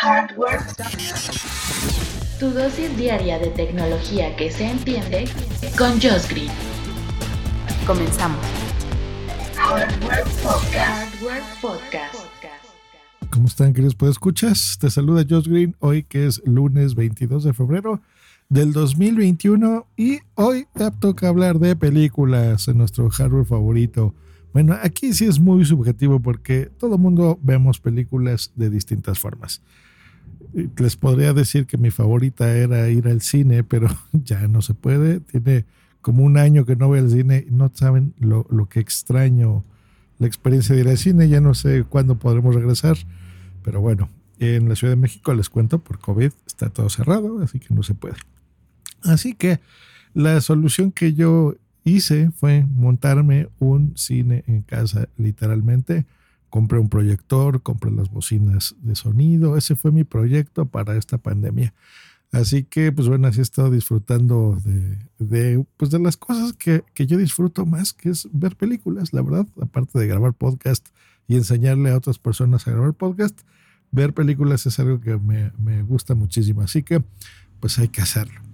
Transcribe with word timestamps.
Hardware. 0.00 0.60
Tu 2.38 2.50
dosis 2.50 2.96
diaria 2.96 3.36
de 3.40 3.48
tecnología 3.48 4.36
que 4.36 4.48
se 4.48 4.70
entiende 4.70 5.24
con 5.76 5.90
Josh 5.94 6.28
Green. 6.30 6.52
Comenzamos. 7.84 8.38
Hardware 9.56 10.22
Podcast. 10.40 10.76
Hardware 10.76 11.42
Podcast. 11.60 12.14
¿Cómo 13.28 13.48
están, 13.48 13.72
queridos 13.72 13.96
escuchas? 14.08 14.78
Te 14.80 14.88
saluda 14.88 15.26
Josh 15.28 15.48
Green 15.48 15.74
hoy 15.80 16.04
que 16.04 16.26
es 16.26 16.40
lunes 16.44 16.94
22 16.94 17.42
de 17.42 17.52
febrero 17.52 18.00
del 18.48 18.72
2021 18.72 19.84
y 19.96 20.20
hoy 20.36 20.68
te 20.74 20.92
toca 20.92 21.26
hablar 21.26 21.58
de 21.58 21.74
películas 21.74 22.68
en 22.68 22.78
nuestro 22.78 23.10
hardware 23.10 23.46
favorito. 23.46 24.14
Bueno, 24.52 24.76
aquí 24.80 25.12
sí 25.12 25.26
es 25.26 25.40
muy 25.40 25.64
subjetivo 25.64 26.20
porque 26.20 26.70
todo 26.78 26.94
el 26.94 27.00
mundo 27.00 27.36
vemos 27.42 27.80
películas 27.80 28.52
de 28.54 28.70
distintas 28.70 29.18
formas. 29.18 29.60
Les 30.76 30.96
podría 30.96 31.32
decir 31.32 31.66
que 31.66 31.78
mi 31.78 31.90
favorita 31.90 32.56
era 32.56 32.88
ir 32.88 33.06
al 33.08 33.20
cine, 33.20 33.64
pero 33.64 33.88
ya 34.12 34.48
no 34.48 34.62
se 34.62 34.74
puede. 34.74 35.20
Tiene 35.20 35.64
como 36.00 36.24
un 36.24 36.38
año 36.38 36.64
que 36.64 36.76
no 36.76 36.88
voy 36.88 37.00
al 37.00 37.10
cine 37.10 37.46
no 37.50 37.70
saben 37.74 38.14
lo, 38.18 38.46
lo 38.50 38.68
que 38.68 38.80
extraño 38.80 39.64
la 40.18 40.26
experiencia 40.26 40.74
de 40.74 40.80
ir 40.82 40.88
al 40.88 40.98
cine. 40.98 41.28
Ya 41.28 41.40
no 41.40 41.54
sé 41.54 41.84
cuándo 41.84 42.18
podremos 42.18 42.54
regresar, 42.54 42.96
pero 43.62 43.80
bueno, 43.80 44.08
en 44.38 44.68
la 44.68 44.76
Ciudad 44.76 44.92
de 44.92 45.00
México 45.00 45.34
les 45.34 45.48
cuento, 45.48 45.80
por 45.80 45.98
COVID 45.98 46.30
está 46.46 46.70
todo 46.70 46.88
cerrado, 46.88 47.40
así 47.42 47.58
que 47.58 47.74
no 47.74 47.82
se 47.82 47.94
puede. 47.94 48.16
Así 49.02 49.34
que 49.34 49.60
la 50.14 50.40
solución 50.40 50.92
que 50.92 51.14
yo 51.14 51.56
hice 51.84 52.30
fue 52.32 52.66
montarme 52.66 53.48
un 53.58 53.96
cine 53.96 54.44
en 54.46 54.62
casa, 54.62 55.08
literalmente. 55.16 56.06
Compré 56.50 56.78
un 56.78 56.88
proyector, 56.88 57.62
compré 57.62 57.90
las 57.90 58.10
bocinas 58.10 58.74
de 58.80 58.94
sonido. 58.94 59.56
Ese 59.56 59.76
fue 59.76 59.92
mi 59.92 60.04
proyecto 60.04 60.66
para 60.66 60.96
esta 60.96 61.18
pandemia. 61.18 61.74
Así 62.30 62.64
que, 62.64 62.92
pues 62.92 63.08
bueno, 63.08 63.26
así 63.28 63.40
he 63.40 63.42
estado 63.42 63.70
disfrutando 63.70 64.58
de, 65.18 65.64
pues 65.76 65.90
de 65.90 65.98
las 65.98 66.16
cosas 66.16 66.52
que, 66.52 66.84
yo 66.94 67.16
disfruto 67.16 67.64
más, 67.64 67.92
que 67.92 68.10
es 68.10 68.28
ver 68.32 68.54
películas, 68.56 69.12
la 69.12 69.22
verdad, 69.22 69.46
aparte 69.60 69.98
de 69.98 70.06
grabar 70.06 70.34
podcast 70.34 70.86
y 71.26 71.36
enseñarle 71.36 71.90
a 71.90 71.96
otras 71.96 72.18
personas 72.18 72.66
a 72.66 72.72
grabar 72.72 72.92
podcast, 72.92 73.40
ver 73.90 74.12
películas 74.12 74.66
es 74.66 74.78
algo 74.78 75.00
que 75.00 75.16
me, 75.16 75.52
me 75.58 75.82
gusta 75.82 76.14
muchísimo. 76.14 76.60
Así 76.60 76.82
que, 76.82 77.02
pues 77.60 77.78
hay 77.78 77.88
que 77.88 78.02
hacerlo. 78.02 78.47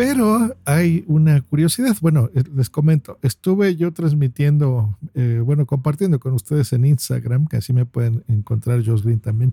Pero 0.00 0.56
hay 0.64 1.04
una 1.08 1.42
curiosidad. 1.42 1.94
Bueno, 2.00 2.30
eh, 2.34 2.42
les 2.54 2.70
comento, 2.70 3.18
estuve 3.20 3.76
yo 3.76 3.92
transmitiendo, 3.92 4.96
eh, 5.12 5.42
bueno, 5.44 5.66
compartiendo 5.66 6.18
con 6.18 6.32
ustedes 6.32 6.72
en 6.72 6.86
Instagram, 6.86 7.46
que 7.46 7.58
así 7.58 7.74
me 7.74 7.84
pueden 7.84 8.24
encontrar 8.26 8.82
Green 8.82 9.20
también, 9.20 9.52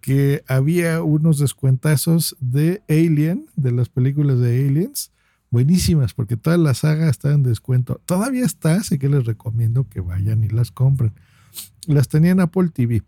que 0.00 0.42
había 0.48 1.04
unos 1.04 1.38
descuentazos 1.38 2.36
de 2.40 2.82
Alien, 2.88 3.46
de 3.54 3.70
las 3.70 3.88
películas 3.88 4.40
de 4.40 4.66
Aliens, 4.66 5.12
buenísimas, 5.52 6.14
porque 6.14 6.36
toda 6.36 6.56
la 6.56 6.74
saga 6.74 7.08
está 7.08 7.32
en 7.32 7.44
descuento. 7.44 8.00
Todavía 8.06 8.46
está, 8.46 8.74
así 8.74 8.98
que 8.98 9.08
les 9.08 9.24
recomiendo 9.24 9.88
que 9.88 10.00
vayan 10.00 10.42
y 10.42 10.48
las 10.48 10.72
compren. 10.72 11.12
Las 11.86 12.08
tenía 12.08 12.32
en 12.32 12.40
Apple 12.40 12.70
TV. 12.74 13.04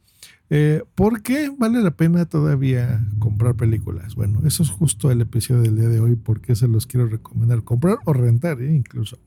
Eh, 0.55 0.85
¿Por 0.95 1.23
qué 1.23 1.49
vale 1.49 1.81
la 1.81 1.93
pena 1.93 2.27
todavía 2.27 3.03
comprar 3.19 3.55
películas? 3.55 4.15
Bueno, 4.15 4.43
eso 4.45 4.63
es 4.63 4.69
justo 4.69 5.11
el 5.11 5.23
episodio 5.23 5.63
del 5.63 5.77
día 5.77 5.89
de 5.89 5.99
hoy, 5.99 6.15
porque 6.15 6.55
se 6.57 6.69
los 6.69 6.87
quiero 6.87 7.07
recomendar, 7.07 7.65
comprar 7.65 7.97
o 8.05 8.13
rentar 8.13 8.61
¿eh? 8.61 8.71
incluso. 8.71 9.19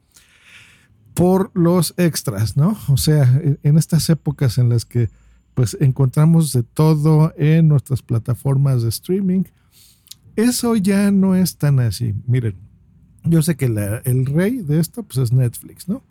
Por 1.15 1.49
los 1.55 1.95
extras, 1.97 2.57
¿no? 2.57 2.77
O 2.89 2.97
sea, 2.97 3.41
en 3.63 3.77
estas 3.79 4.07
épocas 4.11 4.59
en 4.59 4.69
las 4.69 4.85
que 4.85 5.09
pues 5.55 5.75
encontramos 5.79 6.53
de 6.53 6.61
todo 6.61 7.33
en 7.37 7.69
nuestras 7.69 8.03
plataformas 8.03 8.83
de 8.83 8.89
streaming, 8.89 9.45
eso 10.35 10.75
ya 10.75 11.09
no 11.09 11.33
es 11.33 11.57
tan 11.57 11.79
así. 11.79 12.13
Miren, 12.27 12.53
yo 13.23 13.41
sé 13.41 13.55
que 13.55 13.65
el 13.65 14.27
rey 14.27 14.57
de 14.57 14.79
esto 14.79 15.01
pues 15.01 15.17
es 15.17 15.33
Netflix, 15.33 15.87
¿no? 15.87 16.03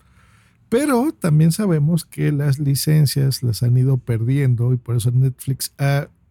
Pero 0.74 1.12
también 1.12 1.52
sabemos 1.52 2.04
que 2.04 2.32
las 2.32 2.58
licencias 2.58 3.44
las 3.44 3.62
han 3.62 3.76
ido 3.76 3.96
perdiendo 3.96 4.72
y 4.72 4.76
por 4.76 4.96
eso 4.96 5.12
Netflix 5.12 5.72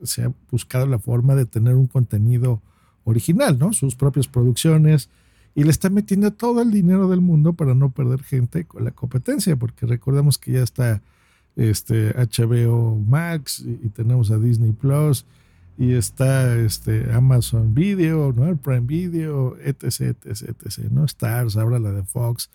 se 0.04 0.24
ha 0.24 0.34
buscado 0.52 0.86
la 0.86 1.00
forma 1.00 1.34
de 1.36 1.46
tener 1.46 1.76
un 1.76 1.88
contenido 1.88 2.62
original, 3.06 3.58
¿no? 3.58 3.72
Sus 3.72 3.96
propias 3.96 4.28
producciones 4.28 5.10
y 5.56 5.64
le 5.64 5.70
está 5.70 5.90
metiendo 5.90 6.30
todo 6.34 6.62
el 6.62 6.72
dinero 6.72 7.08
del 7.08 7.22
mundo 7.22 7.54
para 7.54 7.74
no 7.74 7.92
perder 7.92 8.22
gente 8.22 8.66
con 8.66 8.84
la 8.84 8.92
competencia, 8.92 9.56
porque 9.56 9.86
recordemos 9.86 10.38
que 10.38 10.52
ya 10.52 10.64
está 10.64 11.02
este 11.56 12.14
HBO 12.14 12.98
Max 12.98 13.62
y, 13.66 13.88
tenemos 13.92 14.30
a 14.30 14.40
Disney 14.40 14.74
Plus 14.74 15.26
y 15.78 15.94
está 15.94 16.54
este 16.58 17.14
Amazon 17.14 17.74
Video, 17.74 18.34
¿no? 18.34 18.50
El 18.50 18.58
Prime 18.58 18.82
Video, 18.82 19.56
etc, 19.64 20.18
etc, 20.26 20.50
etc, 20.66 20.80
¿no? 20.92 21.06
Stars, 21.06 21.56
ahora 21.56 21.80
la 21.80 21.94
de 21.94 22.04
Fox. 22.04 22.50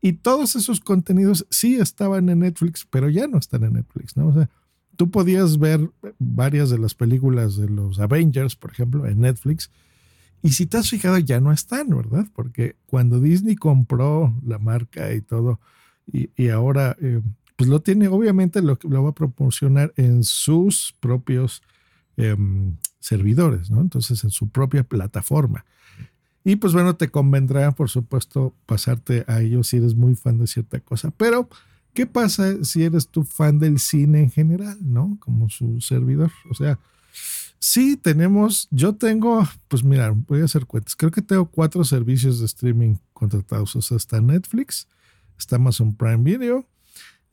Y 0.00 0.14
todos 0.14 0.54
esos 0.56 0.80
contenidos 0.80 1.46
sí 1.50 1.76
estaban 1.76 2.28
en 2.28 2.40
Netflix, 2.40 2.86
pero 2.88 3.08
ya 3.08 3.26
no 3.26 3.38
están 3.38 3.64
en 3.64 3.74
Netflix, 3.74 4.16
¿no? 4.16 4.28
O 4.28 4.32
sea, 4.32 4.48
tú 4.96 5.10
podías 5.10 5.58
ver 5.58 5.90
varias 6.18 6.70
de 6.70 6.78
las 6.78 6.94
películas 6.94 7.56
de 7.56 7.68
los 7.68 7.98
Avengers, 7.98 8.56
por 8.56 8.70
ejemplo, 8.70 9.06
en 9.06 9.20
Netflix, 9.20 9.70
y 10.42 10.50
si 10.50 10.66
te 10.66 10.76
has 10.76 10.90
fijado, 10.90 11.18
ya 11.18 11.40
no 11.40 11.52
están, 11.52 11.88
¿verdad? 11.88 12.26
Porque 12.32 12.76
cuando 12.86 13.20
Disney 13.20 13.56
compró 13.56 14.34
la 14.44 14.58
marca 14.58 15.12
y 15.12 15.20
todo, 15.20 15.60
y, 16.06 16.48
ahora, 16.48 16.96
eh, 17.00 17.20
pues 17.56 17.68
lo 17.68 17.80
tiene, 17.80 18.08
obviamente 18.08 18.62
lo, 18.62 18.78
lo 18.82 19.02
va 19.02 19.10
a 19.10 19.14
proporcionar 19.14 19.92
en 19.96 20.24
sus 20.24 20.94
propios 21.00 21.62
em, 22.16 22.76
servidores, 22.98 23.70
¿no? 23.70 23.80
Entonces, 23.80 24.24
en 24.24 24.30
su 24.30 24.48
propia 24.48 24.84
plataforma. 24.84 25.64
Y 26.48 26.56
pues 26.56 26.72
bueno, 26.72 26.96
te 26.96 27.10
convendrá, 27.10 27.72
por 27.72 27.90
supuesto, 27.90 28.54
pasarte 28.64 29.22
a 29.28 29.42
ellos 29.42 29.68
si 29.68 29.76
eres 29.76 29.94
muy 29.94 30.14
fan 30.14 30.38
de 30.38 30.46
cierta 30.46 30.80
cosa. 30.80 31.10
Pero, 31.10 31.46
¿qué 31.92 32.06
pasa 32.06 32.64
si 32.64 32.84
eres 32.84 33.08
tu 33.08 33.24
fan 33.24 33.58
del 33.58 33.78
cine 33.78 34.22
en 34.22 34.30
general, 34.30 34.78
no? 34.80 35.18
Como 35.20 35.50
su 35.50 35.82
servidor. 35.82 36.32
O 36.50 36.54
sea, 36.54 36.78
sí 37.58 37.98
tenemos, 37.98 38.66
yo 38.70 38.94
tengo, 38.94 39.46
pues 39.68 39.84
mira, 39.84 40.14
voy 40.26 40.40
a 40.40 40.46
hacer 40.46 40.64
cuentas. 40.64 40.96
Creo 40.96 41.10
que 41.10 41.20
tengo 41.20 41.44
cuatro 41.44 41.84
servicios 41.84 42.40
de 42.40 42.46
streaming 42.46 42.94
contratados. 43.12 43.76
O 43.76 43.82
sea, 43.82 43.98
está 43.98 44.22
Netflix, 44.22 44.88
está 45.38 45.56
Amazon 45.56 45.94
Prime 45.94 46.22
Video, 46.22 46.66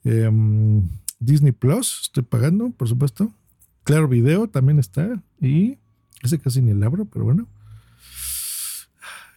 em, 0.03 0.89
Disney 1.21 1.53
Plus, 1.53 2.01
estoy 2.01 2.23
pagando, 2.23 2.69
por 2.71 2.89
supuesto. 2.89 3.33
Claro 3.85 4.09
Video 4.09 4.49
también 4.49 4.77
está. 4.77 5.23
Y 5.39 5.77
ese 6.21 6.37
casi 6.37 6.61
ni 6.61 6.71
el 6.71 6.83
abro, 6.83 7.05
pero 7.05 7.23
bueno. 7.23 7.47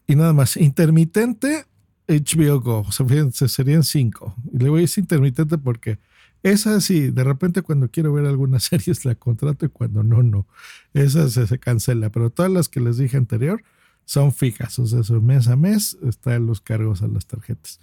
Y 0.08 0.16
nada 0.16 0.32
más, 0.32 0.56
intermitente 0.56 1.66
HBO 2.08 2.60
Go, 2.60 2.80
o 2.80 2.92
sea, 2.92 3.06
serían 3.48 3.84
cinco. 3.84 4.34
Y 4.52 4.58
le 4.58 4.70
voy 4.70 4.78
a 4.78 4.82
decir 4.82 5.02
intermitente 5.02 5.58
porque 5.58 5.98
esa 6.42 6.80
sí, 6.80 7.10
de 7.10 7.24
repente 7.24 7.62
cuando 7.62 7.90
quiero 7.90 8.12
ver 8.12 8.24
algunas 8.24 8.64
series 8.64 9.04
la 9.04 9.14
contrato 9.14 9.66
y 9.66 9.68
cuando 9.68 10.02
no, 10.02 10.22
no. 10.22 10.46
Esa 10.94 11.28
se, 11.28 11.58
cancela. 11.58 12.10
Pero 12.10 12.30
todas 12.30 12.50
las 12.50 12.68
que 12.68 12.80
les 12.80 12.96
dije 12.96 13.18
anterior 13.18 13.62
son 14.06 14.32
fijas, 14.32 14.78
o 14.78 14.86
sea, 14.86 15.02
son 15.02 15.26
mes 15.26 15.48
a 15.48 15.56
mes 15.56 15.98
están 16.02 16.46
los 16.46 16.62
cargos 16.62 17.02
a 17.02 17.08
las 17.08 17.26
tarjetas. 17.26 17.78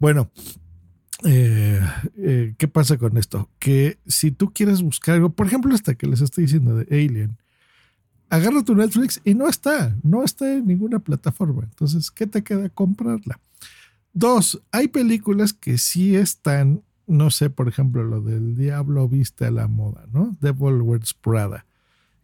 Bueno, 0.00 0.32
eh, 1.24 1.80
eh, 2.16 2.54
¿qué 2.58 2.66
pasa 2.66 2.98
con 2.98 3.16
esto? 3.16 3.48
Que 3.60 3.98
si 4.06 4.32
tú 4.32 4.52
quieres 4.52 4.82
buscar 4.82 5.14
algo, 5.14 5.30
por 5.30 5.46
ejemplo, 5.46 5.72
esta 5.72 5.94
que 5.94 6.08
les 6.08 6.22
estoy 6.22 6.44
diciendo 6.44 6.74
de 6.74 6.86
Alien, 6.90 7.38
agarra 8.30 8.64
tu 8.64 8.74
Netflix 8.74 9.20
y 9.24 9.34
no 9.34 9.48
está, 9.48 9.94
no 10.02 10.22
está 10.24 10.54
en 10.54 10.66
ninguna 10.66 11.00
plataforma. 11.00 11.64
Entonces, 11.64 12.10
¿qué 12.10 12.26
te 12.26 12.42
queda 12.42 12.68
comprarla? 12.70 13.38
Dos, 14.12 14.62
hay 14.72 14.88
películas 14.88 15.52
que 15.52 15.76
sí 15.78 16.16
están, 16.16 16.82
no 17.06 17.30
sé, 17.30 17.50
por 17.50 17.68
ejemplo, 17.68 18.04
lo 18.04 18.22
del 18.22 18.56
Diablo 18.56 19.08
viste 19.08 19.44
a 19.44 19.50
la 19.50 19.68
moda, 19.68 20.06
¿no? 20.12 20.36
Devil 20.40 20.80
Wears 20.80 21.12
Prada, 21.12 21.66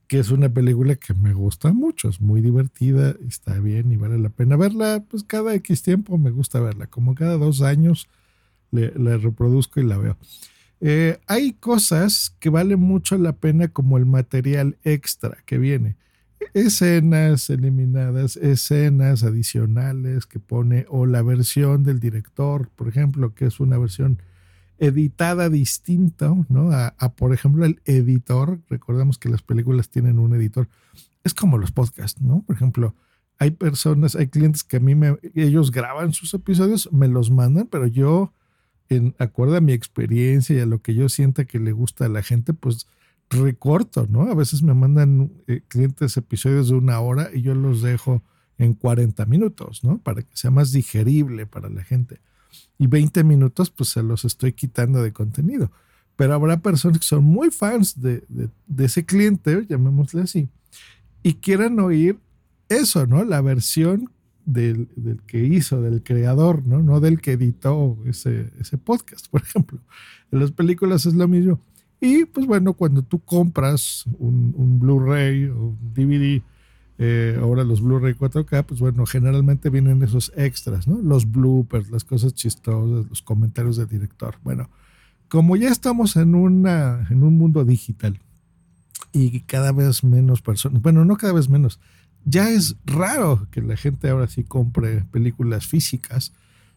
que 0.07 0.21
es 0.21 0.31
una 0.31 0.49
película 0.49 0.95
que 0.95 1.13
me 1.13 1.35
gusta 1.35 1.73
mucho, 1.73 2.09
es 2.09 2.21
muy 2.21 2.41
divertida, 2.41 3.15
está 3.27 3.59
bien 3.59 3.91
y 3.93 3.97
vale 3.97 4.19
la 4.19 4.31
pena 4.31 4.57
verla, 4.57 5.05
pues 5.09 5.25
cada 5.25 5.55
X 5.55 5.83
tiempo 5.83 6.19
me 6.19 6.31
gusta 6.31 6.61
verla, 6.61 6.87
como 6.87 7.15
cada 7.15 7.37
dos 7.37 7.63
años 7.63 8.09
la 8.71 9.17
reproduzco 9.17 9.81
y 9.81 9.85
la 9.85 9.97
veo. 9.99 10.17
Eh, 10.81 11.19
hay 11.27 11.55
cosas 11.55 12.35
que 12.39 12.51
valen 12.51 12.81
mucho 12.81 13.17
la 13.17 13.33
pena 13.33 13.69
como 13.69 13.97
el 13.97 14.07
material 14.07 14.77
extra 14.85 15.39
que 15.47 15.59
viene. 15.59 15.97
Escenas 16.53 17.51
eliminadas, 17.51 18.37
escenas 18.37 19.23
adicionales 19.23 20.27
que 20.27 20.39
pone 20.39 20.87
o 20.89 21.07
la 21.07 21.23
versión 21.23 21.83
del 21.83 21.99
director, 21.99 22.69
por 22.77 22.89
ejemplo, 22.89 23.35
que 23.35 23.47
es 23.47 23.59
una 23.59 23.79
versión 23.79 24.21
editada 24.79 25.49
distinta, 25.49 26.35
¿no? 26.49 26.71
A, 26.73 27.13
por 27.15 27.33
ejemplo, 27.33 27.65
el 27.65 27.81
editor. 27.85 28.61
Recordemos 28.69 29.19
que 29.19 29.31
las 29.31 29.43
películas 29.43 29.89
tienen 29.89 30.19
un 30.19 30.35
editor. 30.35 30.69
Es 31.25 31.35
como 31.35 31.59
los 31.59 31.73
podcasts, 31.73 32.21
¿no? 32.21 32.43
Por 32.43 32.57
ejemplo, 32.57 32.95
hay 33.39 33.53
personas, 33.53 34.15
hay 34.17 34.29
clientes 34.29 34.65
que 34.65 34.77
a 34.77 34.81
mí 34.81 34.95
me, 34.95 35.17
ellos 35.35 35.71
graban 35.71 36.13
sus 36.13 36.33
episodios, 36.35 36.91
me 36.93 37.09
los 37.09 37.31
mandan, 37.31 37.67
pero 37.67 37.87
yo 37.87 38.33
en 38.89 39.15
a 39.19 39.61
mi 39.61 39.73
experiencia 39.73 40.57
y 40.57 40.61
a 40.61 40.67
lo 40.67 40.81
que 40.83 40.95
yo 40.95 41.09
sienta 41.09 41.45
que 41.45 41.59
le 41.59 41.73
gusta 41.73 42.07
a 42.07 42.09
la 42.09 42.23
gente, 42.23 42.53
pues 42.53 42.87
recorto, 43.31 44.07
¿no? 44.09 44.31
A 44.31 44.35
veces 44.35 44.63
me 44.63 44.75
mandan 44.75 45.33
eh, 45.47 45.63
clientes 45.69 46.17
episodios 46.17 46.69
de 46.69 46.75
una 46.75 47.01
hora 47.01 47.31
y 47.33 47.43
yo 47.43 47.55
los 47.55 47.83
dejo 47.83 48.23
en 48.59 48.75
40 48.75 49.27
minutos, 49.27 49.85
¿no? 49.85 49.99
Para 49.99 50.23
que 50.23 50.37
sea 50.37 50.51
más 50.51 50.73
digerible 50.73 51.47
para 51.47 51.69
la 51.69 51.83
gente. 51.83 52.21
Y 52.79 52.87
20 52.87 53.25
minutos, 53.25 53.71
pues 53.71 53.91
se 53.91 54.03
los 54.03 54.25
estoy 54.25 54.53
quitando 54.53 55.03
de 55.03 55.13
contenido. 55.13 55.71
Pero 56.17 56.35
habrá 56.35 56.59
personas 56.61 56.99
que 56.99 57.07
son 57.07 57.25
muy 57.25 57.51
fans 57.51 58.01
de, 58.01 58.25
ese 58.79 59.05
cliente, 59.05 59.67
llamémosle 59.69 60.23
así, 60.23 60.49
y 61.23 61.35
quieran 61.35 61.79
oír 61.81 62.19
eso, 62.69 63.07
¿no? 63.07 63.25
La 63.25 63.43
versión 63.43 64.11
del, 64.47 64.89
que 65.27 65.45
hizo, 65.45 65.83
del 65.83 66.03
creador, 66.03 66.67
¿no? 66.67 66.83
No 66.83 67.01
del 67.01 67.21
que 67.21 67.33
editó 67.33 67.99
ese, 68.07 68.51
ese 68.59 68.79
podcast, 68.79 69.27
por 69.31 69.43
ejemplo. 69.43 69.79
En 70.33 70.41
las 70.41 70.53
películas 70.53 71.05
es 71.05 71.15
lo 71.15 71.29
mismo. 71.29 71.61
Y 72.01 72.25
pues 72.25 72.47
bueno, 72.47 72.73
cuando 72.73 73.03
tú 73.03 73.19
compras 73.21 74.05
un, 74.19 74.55
un 74.57 74.79
Blu-ray 74.79 75.47
o 75.47 75.69
un 75.69 75.95
DVD, 75.95 76.43
eh, 76.99 77.39
ahora 77.41 77.65
los 77.65 77.83
Blu-ray 77.83 78.15
4K, 78.15 78.65
pues 78.65 78.81
bueno, 78.81 79.05
generalmente 79.05 79.69
vienen 79.69 80.03
esos 80.03 80.33
extras, 80.37 80.87
¿no? 80.89 81.01
Los 81.03 81.31
bloopers, 81.31 81.91
las 81.91 82.05
cosas 82.05 82.35
chistosas, 82.35 83.07
los 83.09 83.23
comentarios 83.23 83.77
del 83.77 83.89
director. 83.89 84.37
Bueno, 84.43 84.71
como 85.29 85.57
ya 85.57 85.69
estamos 85.69 86.17
en, 86.17 86.35
una, 86.35 87.07
en 87.11 87.23
un 87.23 87.37
mundo 87.37 87.65
digital 87.65 88.21
y 89.13 89.41
cada 89.41 89.73
vez 89.73 90.05
menos 90.05 90.41
personas, 90.41 90.81
bueno, 90.81 91.05
no 91.05 91.17
cada 91.17 91.33
vez 91.33 91.49
menos, 91.49 91.81
ya 92.27 92.51
es 92.51 92.77
raro 92.85 93.47
que 93.53 93.63
la 93.63 93.77
gente 93.77 94.11
ahora 94.11 94.27
sí 94.27 94.43
compre 94.43 95.05
películas 95.13 95.67
físicas. 95.67 96.33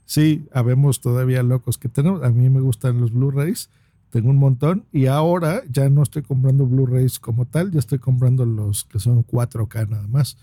Sí, 0.05 0.45
habemos 0.53 1.01
todavía 1.01 1.41
locos 1.41 1.79
que 1.79 1.89
tenemos. 1.89 2.23
A 2.23 2.29
mí 2.29 2.49
me 2.49 2.61
gustan 2.61 3.01
los 3.01 3.11
Blu-rays, 3.11 3.69
tengo 4.11 4.29
un 4.29 4.37
montón 4.37 4.85
y 4.91 5.07
ahora 5.07 5.63
ya 5.69 5.89
no 5.89 6.03
estoy 6.03 6.21
comprando 6.21 6.67
Blu-rays 6.67 7.19
como 7.19 7.45
tal, 7.45 7.71
ya 7.71 7.79
estoy 7.79 7.97
comprando 7.97 8.45
los 8.45 8.83
que 8.85 8.99
son 8.99 9.25
4K 9.25 9.89
nada 9.89 10.07
más. 10.07 10.37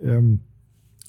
Em, 0.00 0.38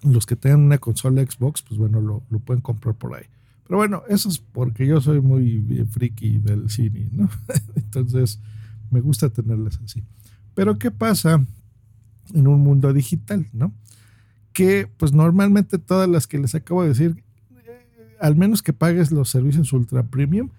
los 0.04 0.25
que 0.25 0.38
tengan 0.38 0.62
una 0.62 0.78
consola 0.78 1.22
Xbox, 1.22 1.63
pues 1.63 1.78
bueno, 1.78 2.00
lo, 2.00 2.24
lo, 2.30 2.39
pueden 2.39 2.62
comprar 2.62 2.96
por 2.96 3.13
ahí. 3.13 3.25
Pero 3.68 3.78
bueno, 3.78 4.04
eso 4.07 4.30
es 4.30 4.39
porque 4.39 4.88
yo 4.88 5.01
soy 5.01 5.19
muy 5.19 5.86
friki 5.89 6.39
del 6.39 6.69
cine, 6.69 7.10
¿no? 7.12 7.30
Entonces, 7.75 8.39
me 8.89 9.01
gusta 9.01 9.30
tenerlas 9.30 9.80
así. 9.84 10.01
Pero 10.54 10.78
¿qué 10.78 10.92
pasa 10.92 11.46
en 12.34 12.48
un 12.48 12.62
mundo 12.62 12.94
digital, 12.94 13.48
¿no? 13.54 13.74
Que 14.54 14.88
pues 14.98 15.14
normalmente 15.14 15.78
todas 15.80 16.08
las 16.08 16.28
que 16.28 16.38
les 16.38 16.56
acabo 16.56 16.84
de 16.84 16.90
decir, 16.90 17.24
eh, 17.66 18.18
al 18.20 18.36
menos 18.36 18.62
que 18.62 18.74
pagues 18.74 19.12
los 19.12 19.30
servicios 19.30 19.74
ultra 19.74 20.04
premium, 20.04 20.50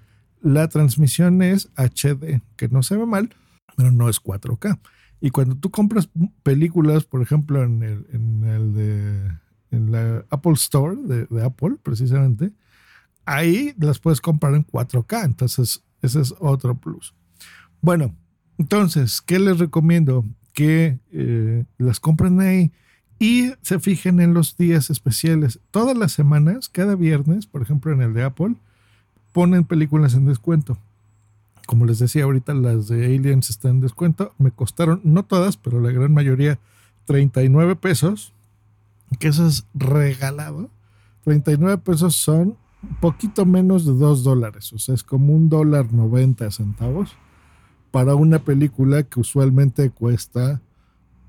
la 0.43 0.69
transmisión 0.69 1.43
es 1.43 1.71
HD, 1.77 2.43
que 2.57 2.69
no 2.69 2.83
se 2.83 2.97
ve 2.97 3.07
mal, 3.07 3.35
pero 3.77 3.91
no 3.91 4.09
es 4.09 4.23
4K. 4.23 4.79
Y 5.21 5.31
cuando 5.31 5.57
tú 5.57 5.71
compras 5.71 6.11
películas, 6.43 7.05
por 7.05 7.23
ejemplo, 7.23 7.63
en 7.65 7.83
el, 7.83 8.07
en 8.13 8.45
el 8.45 8.75
de 8.75 9.45
en 9.71 9.91
la 9.91 10.25
Apple 10.31 10.53
Store 10.53 10.97
de, 10.97 11.27
de, 11.27 11.45
Apple, 11.45 11.77
precisamente, 11.83 12.53
ahí 13.25 13.75
las 13.79 13.99
puedes 13.99 14.21
comprar 14.21 14.55
en 14.55 14.67
4K. 14.67 15.25
Entonces, 15.25 15.83
ese 16.03 16.21
es 16.21 16.35
otro 16.39 16.79
plus. 16.79 17.15
Bueno, 17.81 18.15
entonces, 18.59 19.21
¿qué 19.21 19.39
les 19.39 19.59
recomiendo? 19.59 20.25
Que 20.55 20.99
eh, 21.12 21.65
las 21.77 22.01
compren 22.01 22.41
ahí 22.41 22.73
y 23.19 23.53
se 23.62 23.79
fijen 23.79 24.21
en 24.21 24.35
los 24.35 24.56
días 24.56 24.91
especiales. 24.91 25.61
Todas 25.71 25.97
las 25.97 26.12
semanas, 26.12 26.69
cada 26.69 26.95
viernes, 26.95 27.47
por 27.47 27.62
ejemplo, 27.62 27.93
en 27.93 28.03
el 28.03 28.15
de 28.15 28.25
Apple, 28.25 28.55
ponen 29.33 29.65
películas 29.65 30.15
en 30.15 30.27
descuento. 30.27 30.79
Como 31.67 31.87
les 31.87 31.99
decía 31.99 32.25
ahorita, 32.25 32.55
las 32.55 32.89
de 32.89 33.06
Aliens 33.06 33.51
están 33.51 33.73
en 33.73 33.81
descuento. 33.81 34.33
Me 34.39 34.51
costaron, 34.51 35.01
no 35.05 35.25
todas, 35.25 35.56
pero 35.56 35.81
la 35.81 35.91
gran 35.91 36.12
mayoría, 36.12 36.59
39 37.06 37.77
pesos. 37.77 38.33
Que 39.19 39.29
eso 39.29 39.47
es 39.47 39.67
regalado. 39.75 40.71
39 41.25 41.79
pesos 41.79 42.17
son 42.17 42.56
poquito 43.01 43.47
menos 43.47 43.87
de 43.87 43.93
2 43.93 44.25
dólares. 44.25 44.73
O 44.73 44.79
sea, 44.79 44.95
es 44.95 45.03
como 45.03 45.35
un 45.35 45.49
dólar 45.49 45.93
90 45.93 46.51
centavos 46.51 47.17
para 47.94 48.17
una 48.17 48.41
película 48.41 49.05
que 49.05 49.20
usualmente 49.20 49.88
cuesta 49.88 50.61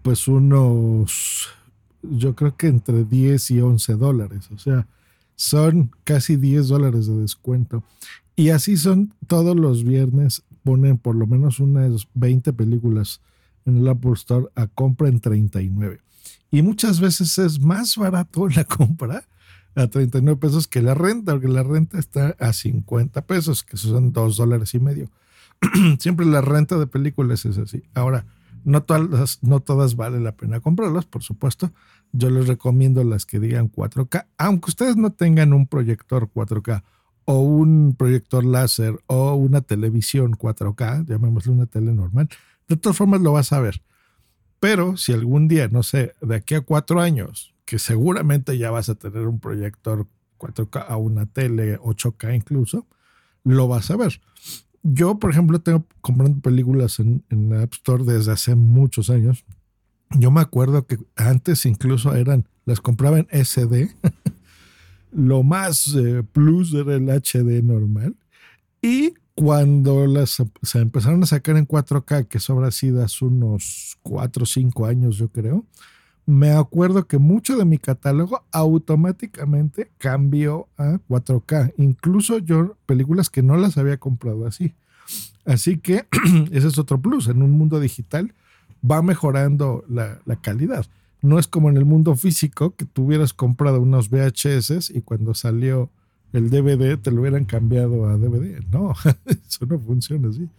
pues 0.01 0.27
unos, 0.27 1.49
yo 2.01 2.33
creo 2.33 2.57
que 2.57 2.65
entre 2.65 3.03
10 3.03 3.51
y 3.51 3.61
11 3.61 3.93
dólares. 3.93 4.49
O 4.51 4.57
sea, 4.57 4.87
son 5.35 5.91
casi 6.03 6.37
10 6.37 6.69
dólares 6.69 7.05
de 7.05 7.17
descuento. 7.17 7.83
Y 8.35 8.49
así 8.49 8.77
son 8.77 9.13
todos 9.27 9.55
los 9.55 9.83
viernes, 9.83 10.41
ponen 10.63 10.97
por 10.97 11.15
lo 11.15 11.27
menos 11.27 11.59
unas 11.59 12.07
20 12.15 12.51
películas 12.53 13.21
en 13.67 13.77
el 13.77 13.87
Apple 13.87 14.13
Store 14.13 14.47
a 14.55 14.65
compra 14.65 15.07
en 15.07 15.19
39. 15.19 15.99
Y 16.49 16.63
muchas 16.63 16.99
veces 16.99 17.37
es 17.37 17.59
más 17.59 17.95
barato 17.95 18.49
la 18.55 18.63
compra 18.63 19.23
a 19.75 19.85
39 19.85 20.39
pesos 20.39 20.67
que 20.67 20.81
la 20.81 20.95
renta, 20.95 21.33
porque 21.33 21.47
la 21.47 21.61
renta 21.61 21.99
está 21.99 22.35
a 22.39 22.53
50 22.53 23.21
pesos, 23.27 23.63
que 23.63 23.77
son 23.77 24.11
2 24.11 24.37
dólares 24.37 24.73
y 24.73 24.79
medio. 24.79 25.11
Siempre 25.99 26.25
la 26.25 26.41
renta 26.41 26.77
de 26.77 26.87
películas 26.87 27.45
es 27.45 27.57
así. 27.57 27.83
Ahora, 27.93 28.25
no 28.63 28.83
todas, 28.83 29.43
no 29.43 29.59
todas 29.59 29.95
vale 29.95 30.19
la 30.19 30.35
pena 30.35 30.59
comprarlas, 30.59 31.05
por 31.05 31.23
supuesto. 31.23 31.71
Yo 32.11 32.29
les 32.29 32.47
recomiendo 32.47 33.03
las 33.03 33.25
que 33.25 33.39
digan 33.39 33.71
4K, 33.71 34.27
aunque 34.37 34.69
ustedes 34.69 34.95
no 34.95 35.11
tengan 35.11 35.53
un 35.53 35.67
proyector 35.67 36.29
4K 36.33 36.83
o 37.25 37.39
un 37.39 37.95
proyector 37.97 38.45
láser 38.45 38.99
o 39.07 39.33
una 39.33 39.61
televisión 39.61 40.33
4K, 40.33 41.05
llamémosle 41.05 41.51
una 41.51 41.65
tele 41.65 41.91
normal, 41.93 42.29
de 42.67 42.77
todas 42.77 42.97
formas 42.97 43.21
lo 43.21 43.33
vas 43.33 43.51
a 43.51 43.59
ver. 43.59 43.81
Pero 44.59 44.97
si 44.97 45.13
algún 45.13 45.47
día, 45.47 45.67
no 45.67 45.83
sé, 45.83 46.15
de 46.21 46.35
aquí 46.35 46.55
a 46.55 46.61
cuatro 46.61 47.01
años, 47.01 47.53
que 47.65 47.77
seguramente 47.79 48.57
ya 48.57 48.71
vas 48.71 48.89
a 48.89 48.95
tener 48.95 49.27
un 49.27 49.39
proyector 49.39 50.07
4K 50.37 50.85
a 50.87 50.97
una 50.97 51.25
tele 51.25 51.79
8K 51.79 52.35
incluso, 52.35 52.87
lo 53.43 53.67
vas 53.67 53.91
a 53.91 53.97
ver. 53.97 54.21
Yo, 54.87 55.17
por 55.17 55.31
ejemplo, 55.31 55.59
tengo 55.59 55.83
comprando 56.01 56.39
películas 56.41 56.99
en, 56.99 57.23
la 57.31 57.63
App 57.63 57.73
Store 57.73 58.03
desde 58.03 58.31
hace 58.31 58.53
muchos 58.53 59.09
años. 59.09 59.43
Yo 60.11 60.29
me 60.29 60.41
acuerdo 60.41 60.85
que 60.85 60.99
antes 61.15 61.65
incluso 61.65 62.13
eran, 62.13 62.47
las 62.65 62.81
compraba 62.81 63.17
en 63.17 63.27
SD. 63.31 63.89
Lo 65.11 65.41
más 65.41 65.87
eh, 65.95 66.21
plus 66.31 66.71
era 66.75 66.93
el 66.93 67.09
HD 67.09 67.63
normal. 67.63 68.15
Y 68.79 69.15
cuando 69.33 70.05
las 70.05 70.43
se 70.61 70.79
empezaron 70.79 71.23
a 71.23 71.25
sacar 71.25 71.57
en 71.57 71.67
4K, 71.67 72.27
que 72.27 72.37
eso 72.37 72.53
habrá 72.53 72.69
sido 72.69 73.03
hace 73.03 73.25
unos 73.25 73.97
4 74.03 74.43
o 74.43 74.45
5 74.45 74.85
años, 74.85 75.17
yo 75.17 75.29
creo, 75.29 75.65
me 76.25 76.51
acuerdo 76.51 77.07
que 77.07 77.19
mucho 77.19 77.55
de 77.55 77.65
mi 77.65 77.77
catálogo 77.77 78.43
automáticamente 78.51 79.91
cambió 79.97 80.67
a 80.77 80.99
4K. 81.07 81.73
Incluso 81.77 82.39
yo, 82.39 82.75
películas 82.85 83.29
que 83.29 83.43
no 83.43 83.57
las 83.57 83.77
había 83.77 83.97
comprado 83.97 84.47
así. 84.47 84.73
Así 85.45 85.77
que 85.77 86.07
ese 86.51 86.67
es 86.67 86.79
otro 86.79 86.99
plus. 86.99 87.27
En 87.27 87.43
un 87.43 87.51
mundo 87.51 87.79
digital 87.79 88.33
va 88.89 89.01
mejorando 89.01 89.83
la, 89.87 90.19
calidad. 90.41 90.85
No 91.21 91.39
es 91.39 91.47
como 91.47 91.69
en 91.69 91.77
el 91.77 91.85
mundo 91.85 92.15
físico 92.15 92.75
que 92.75 92.85
tú 92.85 93.05
hubieras 93.05 93.33
comprado 93.33 93.81
unos 93.81 94.09
VHS 94.09 94.89
y 94.89 95.01
cuando 95.01 95.33
salió 95.33 95.89
el 96.33 96.49
DVD 96.49 96.97
te 96.97 97.11
lo 97.11 97.21
hubieran 97.21 97.45
cambiado 97.45 98.07
a 98.07 98.17
DVD. 98.17 98.63
No, 98.71 98.93
eso 99.25 99.65
no 99.67 99.79
funciona 99.79 100.29
así. 100.29 100.49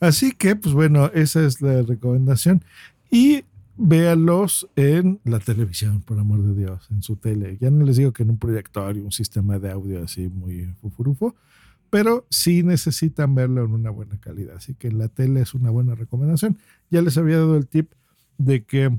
Así 0.00 0.32
que, 0.32 0.56
pues 0.56 0.74
bueno, 0.74 1.06
esa 1.14 1.44
es 1.44 1.60
la 1.62 1.82
recomendación. 1.82 2.62
Y 3.10 3.44
véanlos 3.76 4.68
en 4.76 5.20
la 5.24 5.40
televisión, 5.40 6.02
por 6.02 6.18
amor 6.18 6.42
de 6.42 6.54
Dios, 6.54 6.86
en 6.90 7.02
su 7.02 7.16
tele. 7.16 7.58
Ya 7.60 7.70
no 7.70 7.84
les 7.84 7.96
digo 7.96 8.12
que 8.12 8.22
en 8.22 8.30
un 8.30 8.38
proyector 8.38 8.96
y 8.96 9.00
un 9.00 9.12
sistema 9.12 9.58
de 9.58 9.70
audio 9.70 10.02
así 10.04 10.28
muy 10.28 10.66
fufurufo, 10.80 11.34
pero 11.90 12.26
sí 12.30 12.62
necesitan 12.62 13.34
verlo 13.34 13.64
en 13.64 13.72
una 13.72 13.90
buena 13.90 14.18
calidad. 14.18 14.56
Así 14.56 14.74
que 14.74 14.90
la 14.90 15.08
tele 15.08 15.40
es 15.40 15.54
una 15.54 15.70
buena 15.70 15.94
recomendación. 15.94 16.58
Ya 16.90 17.02
les 17.02 17.18
había 17.18 17.38
dado 17.38 17.56
el 17.56 17.66
tip 17.66 17.92
de 18.38 18.64
que 18.64 18.96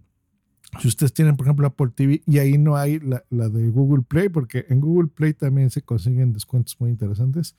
si 0.82 0.88
ustedes 0.90 1.14
tienen, 1.14 1.38
por 1.38 1.46
ejemplo, 1.46 1.68
Apple 1.68 1.92
TV 1.96 2.22
y 2.26 2.40
ahí 2.40 2.58
no 2.58 2.76
hay 2.76 3.00
la, 3.00 3.24
la 3.30 3.50
de 3.50 3.70
Google 3.70 4.04
Play, 4.04 4.30
porque 4.30 4.66
en 4.70 4.82
Google 4.82 5.08
Play 5.08 5.34
también 5.34 5.70
se 5.70 5.82
consiguen 5.82 6.34
descuentos 6.34 6.76
muy 6.80 6.90
interesantes. 6.90 7.56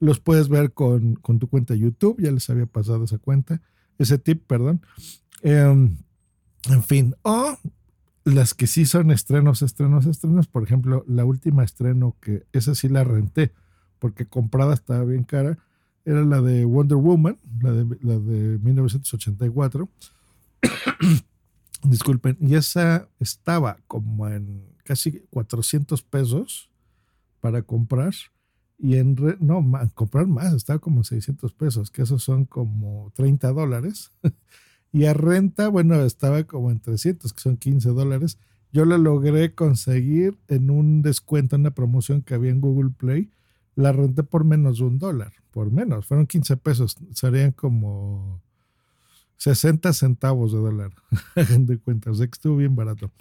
Los 0.00 0.18
puedes 0.20 0.48
ver 0.48 0.72
con, 0.72 1.14
con 1.16 1.38
tu 1.38 1.48
cuenta 1.48 1.74
YouTube, 1.74 2.20
ya 2.20 2.30
les 2.32 2.48
había 2.50 2.66
pasado 2.66 3.04
esa 3.04 3.18
cuenta, 3.18 3.60
ese 3.98 4.18
tip, 4.18 4.44
perdón. 4.46 4.80
Eh, 5.42 5.88
en 6.68 6.82
fin, 6.82 7.14
o 7.22 7.58
las 8.24 8.54
que 8.54 8.66
sí 8.66 8.86
son 8.86 9.10
estrenos, 9.10 9.62
estrenos, 9.62 10.06
estrenos. 10.06 10.46
Por 10.46 10.62
ejemplo, 10.62 11.04
la 11.08 11.24
última 11.24 11.64
estreno 11.64 12.16
que 12.20 12.44
esa 12.52 12.74
sí 12.74 12.88
la 12.88 13.04
renté 13.04 13.52
porque 13.98 14.26
comprada 14.26 14.74
estaba 14.74 15.04
bien 15.04 15.24
cara, 15.24 15.58
era 16.04 16.24
la 16.24 16.40
de 16.40 16.64
Wonder 16.64 16.96
Woman, 16.96 17.36
la 17.60 17.72
de, 17.72 17.98
la 18.00 18.18
de 18.18 18.58
1984. 18.58 19.88
Disculpen, 21.84 22.36
y 22.40 22.54
esa 22.54 23.08
estaba 23.20 23.78
como 23.86 24.28
en 24.28 24.64
casi 24.84 25.20
400 25.30 26.02
pesos 26.02 26.70
para 27.40 27.62
comprar 27.62 28.14
y 28.78 28.96
en, 28.96 29.16
no, 29.40 29.64
comprar 29.94 30.26
más, 30.26 30.54
estaba 30.54 30.78
como 30.78 31.04
600 31.04 31.52
pesos, 31.52 31.90
que 31.90 32.02
esos 32.02 32.22
son 32.22 32.44
como 32.44 33.12
30 33.14 33.52
dólares. 33.52 34.12
y 34.92 35.04
a 35.04 35.14
renta, 35.14 35.68
bueno, 35.68 35.96
estaba 36.02 36.42
como 36.44 36.70
en 36.70 36.80
300, 36.80 37.32
que 37.32 37.40
son 37.40 37.56
15 37.56 37.90
dólares. 37.90 38.38
Yo 38.72 38.84
lo 38.84 38.98
logré 38.98 39.54
conseguir 39.54 40.38
en 40.48 40.70
un 40.70 41.02
descuento, 41.02 41.56
en 41.56 41.62
una 41.62 41.72
promoción 41.72 42.22
que 42.22 42.34
había 42.34 42.50
en 42.50 42.60
Google 42.60 42.90
Play. 42.96 43.30
La 43.74 43.92
renté 43.92 44.22
por 44.22 44.44
menos 44.44 44.78
de 44.78 44.84
un 44.84 44.98
dólar, 44.98 45.32
por 45.50 45.70
menos, 45.70 46.06
fueron 46.06 46.26
15 46.26 46.56
pesos, 46.56 46.96
serían 47.14 47.52
como 47.52 48.42
60 49.36 49.92
centavos 49.92 50.52
de 50.52 50.58
dólar, 50.58 50.92
de 51.58 51.78
cuenta, 51.78 52.10
o 52.10 52.14
sea 52.14 52.26
que 52.26 52.34
estuvo 52.34 52.56
bien 52.56 52.74
barato. 52.74 53.12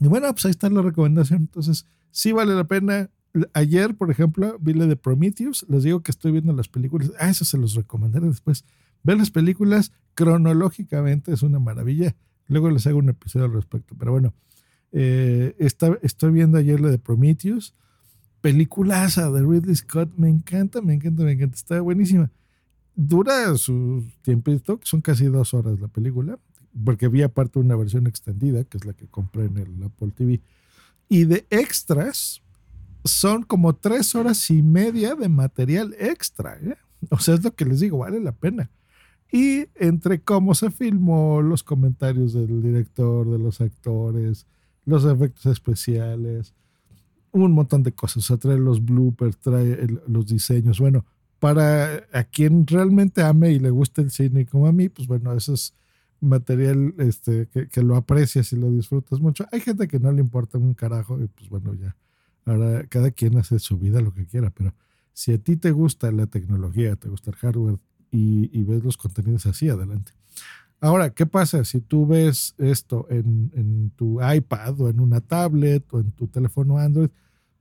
Y 0.00 0.08
bueno, 0.08 0.30
pues 0.32 0.44
ahí 0.44 0.50
está 0.50 0.68
la 0.68 0.82
recomendación. 0.82 1.42
Entonces, 1.42 1.86
sí 2.10 2.32
vale 2.32 2.54
la 2.54 2.64
pena. 2.64 3.10
Ayer, 3.52 3.94
por 3.94 4.10
ejemplo, 4.10 4.58
vi 4.60 4.74
la 4.74 4.86
de 4.86 4.96
Prometheus. 4.96 5.64
Les 5.68 5.84
digo 5.84 6.02
que 6.02 6.10
estoy 6.10 6.32
viendo 6.32 6.52
las 6.52 6.68
películas. 6.68 7.12
Ah, 7.18 7.30
eso 7.30 7.44
se 7.44 7.58
los 7.58 7.74
recomendaré 7.74 8.26
después. 8.26 8.64
Ver 9.06 9.18
las 9.18 9.30
películas 9.30 9.92
cronológicamente 10.14 11.32
es 11.32 11.42
una 11.42 11.60
maravilla. 11.60 12.16
Luego 12.48 12.70
les 12.70 12.86
hago 12.88 12.98
un 12.98 13.08
episodio 13.08 13.46
al 13.46 13.52
respecto. 13.52 13.94
Pero 13.96 14.10
bueno, 14.10 14.34
eh, 14.90 15.54
estoy 15.58 16.32
viendo 16.32 16.58
ayer 16.58 16.80
la 16.80 16.90
de 16.90 16.98
Prometheus. 16.98 17.72
Peliculaza 18.40 19.30
de 19.30 19.42
Ridley 19.42 19.76
Scott. 19.76 20.10
Me 20.16 20.28
encanta, 20.28 20.82
me 20.82 20.94
encanta, 20.94 21.22
me 21.22 21.32
encanta. 21.32 21.54
Está 21.54 21.80
buenísima. 21.80 22.32
Dura 22.96 23.56
su 23.56 24.04
tiempito, 24.22 24.80
son 24.82 25.02
casi 25.02 25.26
dos 25.26 25.54
horas 25.54 25.78
la 25.78 25.88
película 25.88 26.38
porque 26.84 27.06
había 27.06 27.26
aparte 27.26 27.60
una 27.60 27.76
versión 27.76 28.08
extendida, 28.08 28.64
que 28.64 28.78
es 28.78 28.84
la 28.84 28.92
que 28.92 29.06
compré 29.06 29.44
en 29.44 29.56
el 29.56 29.82
Apple 29.84 30.10
TV. 30.14 30.40
Y 31.08 31.26
de 31.26 31.46
extras, 31.50 32.42
son 33.04 33.44
como 33.44 33.76
tres 33.76 34.16
horas 34.16 34.50
y 34.50 34.62
media 34.62 35.14
de 35.14 35.28
material 35.28 35.94
extra. 35.98 36.58
¿eh? 36.60 36.76
O 37.10 37.18
sea, 37.20 37.34
es 37.34 37.44
lo 37.44 37.54
que 37.54 37.64
les 37.64 37.80
digo, 37.80 37.98
vale 37.98 38.20
la 38.20 38.32
pena. 38.32 38.70
Y 39.32 39.66
entre 39.74 40.20
cómo 40.20 40.54
se 40.54 40.70
filmó, 40.70 41.42
los 41.42 41.62
comentarios 41.62 42.32
del 42.32 42.62
director, 42.62 43.28
de 43.30 43.38
los 43.38 43.60
actores, 43.60 44.46
los 44.84 45.04
efectos 45.04 45.46
especiales, 45.46 46.54
un 47.32 47.52
montón 47.52 47.82
de 47.82 47.92
cosas. 47.92 48.18
O 48.18 48.26
sea, 48.26 48.36
trae 48.36 48.58
los 48.58 48.84
bloopers, 48.84 49.36
trae 49.38 49.86
los 50.06 50.26
diseños. 50.26 50.78
Bueno, 50.78 51.04
para 51.38 52.06
a 52.12 52.24
quien 52.24 52.66
realmente 52.66 53.22
ame 53.22 53.52
y 53.52 53.58
le 53.58 53.70
guste 53.70 54.02
el 54.02 54.10
cine 54.10 54.46
como 54.46 54.66
a 54.66 54.72
mí, 54.72 54.88
pues 54.88 55.06
bueno, 55.06 55.32
eso 55.34 55.54
es 55.54 55.74
material 56.20 56.94
este, 56.98 57.46
que, 57.46 57.82
lo 57.82 57.96
aprecias 57.96 58.52
y 58.52 58.56
lo 58.56 58.70
disfrutas 58.70 59.20
mucho. 59.20 59.46
Hay 59.52 59.60
gente 59.60 59.86
que 59.86 59.98
no 59.98 60.10
le 60.12 60.20
importa 60.20 60.58
un 60.58 60.74
carajo 60.74 61.20
y 61.22 61.26
pues 61.26 61.50
bueno, 61.50 61.74
ya. 61.74 61.96
Ahora 62.44 62.86
cada 62.86 63.10
quien 63.10 63.36
hace 63.38 63.58
su 63.58 63.76
vida 63.76 64.00
lo 64.00 64.14
que 64.14 64.24
quiera, 64.24 64.50
pero 64.50 64.72
si 65.12 65.32
a 65.32 65.38
ti 65.38 65.56
te 65.56 65.72
gusta 65.72 66.10
la 66.12 66.26
tecnología, 66.26 66.96
te 66.96 67.08
gusta 67.08 67.30
el 67.30 67.36
hardware 67.36 67.78
y, 68.16 68.62
ves 68.64 68.84
los 68.84 68.96
contenidos 68.96 69.46
así, 69.46 69.68
adelante. 69.68 70.12
Ahora, 70.80 71.10
¿qué 71.10 71.26
pasa 71.26 71.64
si 71.64 71.80
tú 71.80 72.06
ves 72.06 72.54
esto 72.58 73.06
en, 73.10 73.50
en, 73.54 73.90
tu 73.96 74.20
iPad 74.22 74.80
o 74.80 74.88
en 74.88 75.00
una 75.00 75.20
tablet 75.20 75.84
o 75.92 76.00
en 76.00 76.12
tu 76.12 76.28
teléfono 76.28 76.78
Android? 76.78 77.08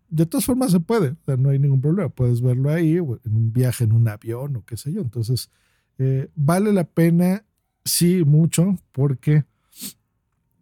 De 0.09 0.25
todas 0.25 0.45
formas 0.45 0.71
se 0.71 0.79
puede, 0.79 1.15
no 1.37 1.49
hay 1.49 1.59
ningún 1.59 1.81
problema. 1.81 2.09
Puedes 2.09 2.41
verlo 2.41 2.69
ahí, 2.69 2.97
en 2.97 3.35
un 3.35 3.51
viaje 3.53 3.85
en 3.85 3.93
un 3.93 4.07
avión 4.07 4.55
o 4.57 4.65
qué 4.65 4.77
sé 4.77 4.91
yo. 4.91 5.01
Entonces, 5.01 5.49
eh, 5.97 6.29
vale 6.35 6.73
la 6.73 6.83
pena 6.83 7.45
sí, 7.85 8.23
mucho, 8.25 8.77
porque 8.91 9.45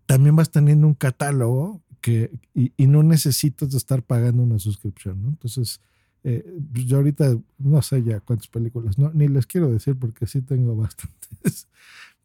también 0.06 0.36
vas 0.36 0.52
teniendo 0.52 0.86
un 0.86 0.94
catálogo 0.94 1.82
que, 2.02 2.32
y, 2.54 2.88
no 2.88 3.02
necesitas 3.02 3.74
estar 3.74 4.04
pagando 4.04 4.44
una 4.44 4.60
suscripción, 4.60 5.22
¿no? 5.22 5.30
Entonces, 5.30 5.80
eh, 6.24 6.44
pues 6.72 6.86
yo 6.86 6.98
ahorita 6.98 7.38
no 7.58 7.82
sé 7.82 8.04
ya 8.04 8.20
cuántas 8.20 8.48
películas, 8.48 8.98
no, 8.98 9.12
ni 9.14 9.28
les 9.28 9.46
quiero 9.46 9.72
decir 9.72 9.96
porque 9.98 10.28
sí 10.28 10.42
tengo 10.42 10.76
bastantes, 10.78 11.68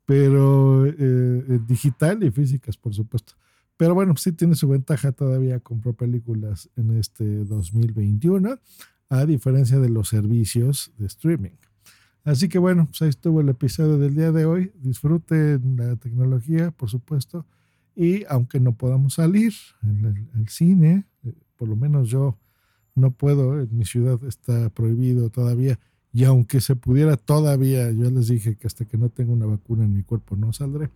pero 0.07 0.87
eh, 0.87 1.61
digital 1.67 2.23
y 2.23 2.31
físicas, 2.31 2.76
por 2.76 2.95
supuesto. 2.95 3.35
Pero 3.76 3.95
bueno, 3.95 4.17
sí 4.17 4.33
tiene 4.33 4.57
su 4.57 4.69
ventaja 4.69 5.12
todavía 5.12 5.61
comprar 5.61 5.95
películas 5.95 6.69
en 6.76 6.99
este 6.99 7.45
2021, 7.45 8.59
a 9.09 9.25
diferencia 9.25 9.78
de 9.78 9.88
los 9.88 10.09
servicios 10.09 10.93
de 10.99 11.07
streaming. 11.07 11.57
Así 12.25 12.49
que 12.49 12.59
bueno, 12.59 12.87
pues 12.87 13.00
ahí 13.02 13.09
estuvo 13.09 13.40
el 13.40 13.49
episodio 13.49 13.97
del 13.97 14.14
día 14.14 14.33
de 14.33 14.45
hoy. 14.45 14.73
Disfruten 14.83 15.76
la 15.76 15.97
tecnología, 15.97 16.73
por 16.73 16.90
supuesto. 16.90 17.47
Y 17.95 18.25
aunque 18.28 18.61
no 18.61 18.75
podamos 18.76 19.14
salir 19.14 19.55
el, 19.83 20.49
cine, 20.49 21.07
eh, 21.25 21.33
por 21.57 21.69
lo 21.69 21.76
menos 21.76 22.09
yo 22.09 22.37
no 22.99 23.11
puedo, 23.12 23.61
en 23.61 23.76
mi 23.76 23.85
ciudad 23.85 24.23
está 24.25 24.71
prohibido 24.71 25.31
todavía. 25.31 25.78
Y 26.12 26.25
aunque 26.25 26.61
se 26.61 26.75
pudiera 26.76 27.17
todavía, 27.17 27.90
yo 27.90 28.11
les 28.11 28.28
dije 28.28 28.57
que 28.57 28.67
hasta 28.67 28.85
que 28.85 28.97
no 28.97 29.09
tenga 29.11 29.33
una 29.33 29.47
vacuna 29.47 29.85
en 29.85 29.93
mi 29.93 30.02
cuerpo 30.02 30.37
no 30.37 30.52
saldré. 30.52 30.90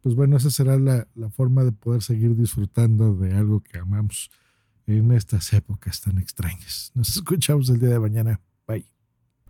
Pues 0.00 0.14
bueno, 0.14 0.36
esa 0.36 0.50
será 0.50 0.78
la, 0.78 1.06
la 1.14 1.30
forma 1.30 1.64
de 1.64 1.72
poder 1.72 2.02
seguir 2.02 2.36
disfrutando 2.36 3.14
de 3.14 3.34
algo 3.34 3.60
que 3.60 3.78
amamos 3.78 4.30
en 4.86 5.12
estas 5.12 5.52
épocas 5.52 6.00
tan 6.00 6.18
extrañas. 6.18 6.92
Nos 6.94 7.08
escuchamos 7.16 7.68
el 7.68 7.78
día 7.78 7.90
de 7.90 8.00
mañana. 8.00 8.40
Bye. 8.66 8.97